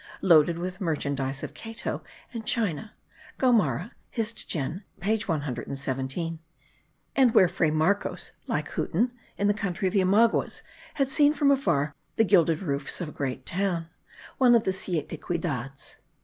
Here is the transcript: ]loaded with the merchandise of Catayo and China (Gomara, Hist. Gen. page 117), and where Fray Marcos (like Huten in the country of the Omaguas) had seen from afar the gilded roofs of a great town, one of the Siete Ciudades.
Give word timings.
]loaded 0.33 0.57
with 0.57 0.79
the 0.79 0.83
merchandise 0.83 1.43
of 1.43 1.53
Catayo 1.53 2.01
and 2.33 2.43
China 2.43 2.95
(Gomara, 3.37 3.91
Hist. 4.09 4.47
Gen. 4.49 4.83
page 4.99 5.27
117), 5.27 6.39
and 7.15 7.33
where 7.35 7.47
Fray 7.47 7.69
Marcos 7.69 8.31
(like 8.47 8.71
Huten 8.73 9.11
in 9.37 9.47
the 9.47 9.53
country 9.53 9.87
of 9.87 9.93
the 9.93 10.01
Omaguas) 10.01 10.63
had 10.95 11.11
seen 11.11 11.35
from 11.35 11.51
afar 11.51 11.93
the 12.15 12.23
gilded 12.23 12.63
roofs 12.63 12.99
of 12.99 13.09
a 13.09 13.11
great 13.11 13.45
town, 13.45 13.89
one 14.39 14.55
of 14.55 14.63
the 14.63 14.73
Siete 14.73 15.07
Ciudades. 15.19 15.97